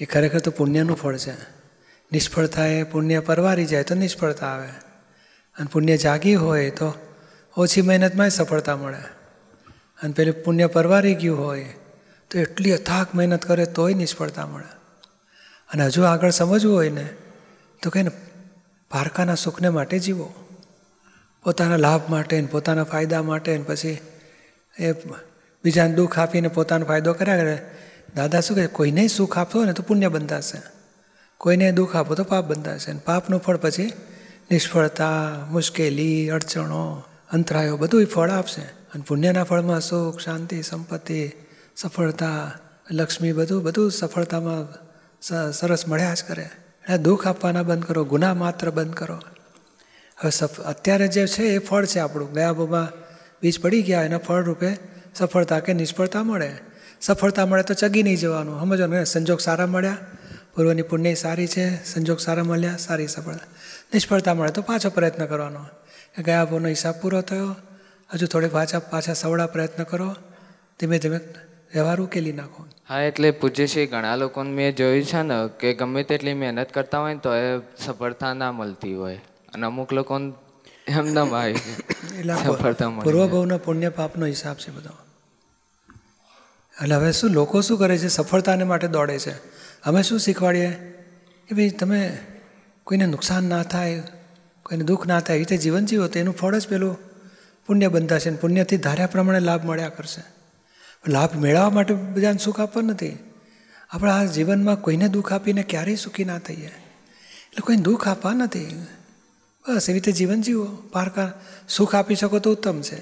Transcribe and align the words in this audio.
એ 0.00 0.04
ખરેખર 0.04 0.38
તો 0.38 0.50
પુણ્યનું 0.50 0.96
ફળ 0.96 1.16
છે. 1.16 1.32
નિષ્ફળતા 2.12 2.66
એ 2.66 2.82
પુણ્ય 2.82 3.20
પરવારી 3.20 3.64
જાય 3.64 3.82
તો 3.82 3.94
નિષ્ફળતા 3.94 4.46
આવે. 4.46 4.68
અને 5.58 5.66
પુણ્ય 5.72 5.96
જાગી 5.96 6.34
હોય 6.34 6.70
તો 6.70 6.94
ઓછી 7.56 7.82
મહેનતમાં 7.82 8.30
સફળતા 8.30 8.76
મળે. 8.76 8.98
અને 10.02 10.12
પેલું 10.12 10.44
પુણ્ય 10.44 10.66
પરવારી 10.66 11.14
ગયું 11.14 11.44
હોય 11.44 11.64
તો 12.30 12.38
એટલી 12.38 12.72
અથાક 12.72 13.14
મહેનત 13.14 13.44
કરે 13.44 13.66
તોય 13.66 13.94
નિષ્ફળતા 13.94 14.46
મળે. 14.46 14.76
અને 15.72 15.84
હજુ 15.84 16.02
આગળ 16.02 16.30
સમજવું 16.30 16.74
હોય 16.74 16.90
ને 16.90 17.08
તો 17.82 17.90
કહે 17.90 18.02
ને 18.02 18.10
પારકાના 18.90 19.34
સુખને 19.34 19.68
માટે 19.68 19.98
જીવો. 19.98 20.34
પોતાના 21.44 21.76
લાભ 21.76 22.10
માટે 22.10 22.40
ને 22.40 22.46
પોતાના 22.46 22.84
ફાયદા 22.84 23.22
માટે 23.22 23.56
ને 23.56 23.62
પછી 23.62 23.98
એ 24.80 24.92
બીજાને 25.64 25.94
દુઃખ 25.94 26.18
આપીને 26.18 26.48
પોતાનો 26.48 26.86
ફાયદો 26.86 27.12
કર્યા 27.12 27.36
કરે 27.36 27.70
દાદા 28.14 28.40
શું 28.40 28.56
કહે, 28.56 28.66
કોઈને 28.66 29.08
સુખ 29.08 29.38
આપશો 29.38 29.64
ને 29.64 29.72
તો 29.72 29.82
પુણ્ય 29.82 30.08
બંધાશે. 30.08 30.62
કોઈને 31.38 31.72
દુઃખ 31.72 31.96
આપો 31.96 32.14
તો 32.14 32.24
પાપ 32.24 32.44
બંધાશે. 32.44 32.90
અને 32.90 33.00
પાપનું 33.04 33.40
ફળ 33.40 33.56
પછી 33.56 33.92
નિષ્ફળતા, 34.50 35.08
મુશ્કેલી, 35.50 36.30
અડચણો, 36.30 37.02
અંતરાયો 37.32 37.76
બધું 37.76 38.06
ફળ 38.06 38.30
આપશે. 38.30 38.60
અને 38.60 39.04
પુણ્યના 39.08 39.44
ફળમાં 39.44 39.80
સુખ, 39.80 40.20
શાંતિ, 40.20 40.62
સંપત્તિ, 40.62 41.32
સફળતા, 41.76 42.52
લક્ષ્મી 42.90 43.32
બધું 43.32 43.62
બધું 43.62 43.90
સફળતામાં 43.90 44.66
સરસ 45.52 45.88
મળ્યા 45.88 46.14
જ 46.14 46.24
કરે. 46.28 46.42
એટલે 46.42 46.98
દુઃખ 46.98 47.26
આપવાના 47.26 47.62
બંધ 47.62 47.84
કરો, 47.84 48.04
ગુના 48.04 48.34
માત્ર 48.34 48.70
બંધ 48.70 48.94
કરો. 48.94 49.14
હવે 49.14 50.30
સફ, 50.30 50.60
અત્યારે 50.60 51.08
જે 51.08 51.26
છે 51.26 51.42
એ 51.42 51.58
ફળ 51.58 51.84
છે 51.84 51.98
આપણું. 51.98 52.32
ગયા 52.32 52.52
બોમાં 52.52 52.88
બીજ 53.42 53.60
પડી 53.60 53.82
ગયા, 53.82 54.02
એના 54.02 54.18
ફળ 54.18 54.42
રૂપે 54.42 54.76
સફળતા 55.14 55.60
કે 55.60 55.72
નિષ્ફળતા 55.72 56.22
મળે. 56.22 56.58
સફળતા 57.00 57.46
મળે 57.46 57.62
તો 57.62 57.74
ચગી 57.74 58.02
નહીં 58.02 58.16
જવાનું. 58.16 58.60
સમજવાનું 58.60 59.04
સંજોગ 59.04 59.40
સારા 59.40 59.66
મળ્યા. 59.66 59.96
પૂર્વની 60.56 60.82
પુણ્ય 60.82 61.14
સારી 61.14 61.46
છે. 61.46 61.84
સંજોગ 61.84 62.18
સારા 62.18 62.44
મળ્યા. 62.44 62.76
સારી 62.76 63.06
સફળતા. 63.06 63.46
નિષ્ફળતા 63.94 64.34
મળે 64.34 64.50
તો 64.50 64.62
પાછો 64.62 64.90
પ્રયત્ન 64.90 65.26
કરવાનો. 65.26 65.66
ગયા 66.18 66.44
ભાવનો 66.44 66.68
હિસાબ 66.68 66.94
પૂરો 66.94 67.20
થયો. 67.20 67.56
હજુ 68.14 68.26
થોડીક 68.26 68.52
પાછા 68.52 68.78
પાછા 68.78 69.12
સવડા 69.12 69.46
પ્રયત્ન 69.46 69.84
કરો. 69.84 70.16
ધીમે 70.80 70.98
ધીમે 70.98 71.20
વ્યવહાર 71.74 72.00
ઉકેલી 72.00 72.32
નાખો. 72.32 72.66
હા 72.88 73.00
એટલે 73.00 73.30
પૂજ્યશ્રી 73.30 73.86
ઘણા 73.86 74.16
લોકોને 74.16 74.50
મેં 74.50 74.76
જોયું 74.76 75.04
છે 75.04 75.22
ને 75.22 75.34
કે 75.60 75.74
ગમે 75.74 76.02
તેટલી 76.02 76.34
મહેનત 76.34 76.72
કરતા 76.72 76.98
હોય 76.98 77.14
ને 77.14 77.20
તો 77.20 77.34
એ 77.34 77.60
સફળતા 77.86 78.34
ના 78.34 78.52
મળતી 78.52 78.94
હોય. 78.94 79.16
અને 79.54 79.66
અમુક 79.66 79.92
લોકોને 79.92 80.32
એમ 80.86 81.12
ના 81.12 81.20
આવી 81.20 81.50
એટલે 82.18 82.34
સફળતા 82.34 82.90
મળી 82.90 83.58
પુણ્ય 83.58 83.88
પાપનો 83.88 84.26
હિસાબ 84.26 84.56
છે 84.56 84.70
બધો. 84.70 85.07
એટલે 86.82 86.94
હવે 86.94 87.12
શું, 87.12 87.30
લોકો 87.30 87.60
શું 87.60 87.78
કરે 87.78 87.98
છે? 87.98 88.08
સફળતાને 88.08 88.64
માટે 88.64 88.88
દોડે 88.88 89.18
છે. 89.18 89.32
અમે 89.82 90.02
શું 90.02 90.20
શીખવાડીએ? 90.20 90.70
કે 91.48 91.54
ભાઈ 91.54 91.70
તમે 91.70 92.18
કોઈને 92.84 93.06
નુકસાન 93.06 93.44
ના 93.44 93.62
થાય, 93.62 94.02
કોઈને 94.62 94.84
દુઃખ 94.84 95.06
ના 95.06 95.20
થાય 95.20 95.36
એ 95.36 95.38
રીતે 95.38 95.56
જીવન 95.56 95.86
જીવો, 95.86 96.06
તો 96.06 96.18
એનું 96.18 96.36
ફળ 96.36 96.58
જ 96.58 96.68
પેલું 96.68 96.98
પુણ્ય 97.66 97.88
બંધાશે 97.88 98.30
ને 98.30 98.36
પુણ્યથી 98.36 98.76
ધાર્યા 98.76 99.06
પ્રમાણે 99.06 99.40
લાભ 99.40 99.66
મળ્યા 99.66 99.88
કરશે. 99.88 100.22
લાભ 101.08 101.36
મેળવવા 101.36 101.70
માટે 101.70 101.94
બધાને 101.94 102.38
સુખ 102.38 102.60
આપવા 102.60 102.82
નથી. 102.82 103.18
આપણે 103.90 104.10
આ 104.10 104.24
જીવનમાં 104.24 104.80
કોઈને 104.80 105.08
દુઃખ 105.08 105.32
આપીને 105.32 105.62
ક્યારેય 105.62 105.96
સુખી 105.96 106.24
ના 106.24 106.38
થઈએ. 106.38 106.66
એટલે 106.66 107.60
કોઈને 107.60 107.82
દુઃખ 107.82 108.08
આપવા 108.08 108.32
નથી. 108.32 108.86
બસ 109.68 109.84
એવી 109.84 109.92
રીતે 109.92 110.12
જીવન 110.12 110.42
જીવો. 110.42 110.64
પારકા 110.64 111.32
સુખ 111.68 111.94
આપી 111.94 112.14
શકો 112.14 112.38
તો 112.38 112.52
ઉત્તમ 112.52 112.82
છે. 112.82 112.98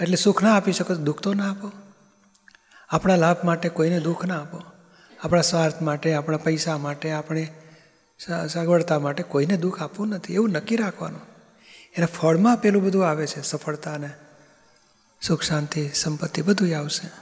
એટલે 0.00 0.16
સુખ 0.16 0.42
ના 0.42 0.56
આપી 0.56 0.72
શકો 0.72 0.94
તો 0.94 1.00
દુઃખ 1.00 1.20
તો 1.20 1.34
ના 1.34 1.50
આપો. 1.50 1.72
આપણા 2.92 3.16
લાભ 3.16 3.44
માટે 3.44 3.68
કોઈને 3.68 4.00
દુઃખ 4.00 4.24
ના 4.24 4.40
આપો. 4.40 4.62
આપણા 5.24 5.40
સ્વાર્થ 5.40 5.82
માટે, 5.82 6.14
આપણા 6.14 6.36
પૈસા 6.36 6.78
માટે, 6.78 7.10
આપણે 7.10 7.50
સગવડતા 8.48 8.98
માટે 8.98 9.22
કોઈને 9.22 9.56
દુઃખ 9.56 9.82
આપવું 9.82 10.08
નથી. 10.08 10.34
એવું 10.34 10.50
નક્કી 10.50 10.76
રાખવાનું. 10.76 11.20
એના 11.96 12.06
ફળમાં 12.06 12.56
પેલું 12.56 12.84
બધું 12.84 13.08
આવે 13.08 13.26
છે 13.26 13.42
સફળતા 13.42 13.92
અને 13.92 14.10
સુખ, 15.22 15.42
શાંતિ, 15.42 15.90
સંપત્તિ 15.94 16.42
બધું 16.42 16.78
આવશે. 16.78 17.21